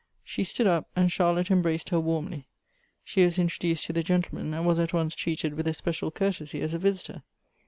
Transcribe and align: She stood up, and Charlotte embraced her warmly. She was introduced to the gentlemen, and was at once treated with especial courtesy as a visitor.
She 0.23 0.43
stood 0.43 0.65
up, 0.65 0.89
and 0.95 1.11
Charlotte 1.11 1.51
embraced 1.51 1.89
her 1.89 1.99
warmly. 1.99 2.47
She 3.03 3.23
was 3.23 3.37
introduced 3.37 3.85
to 3.85 3.93
the 3.93 4.01
gentlemen, 4.01 4.51
and 4.51 4.65
was 4.65 4.79
at 4.79 4.93
once 4.93 5.13
treated 5.13 5.53
with 5.53 5.67
especial 5.67 6.09
courtesy 6.09 6.59
as 6.61 6.73
a 6.73 6.79
visitor. 6.79 7.21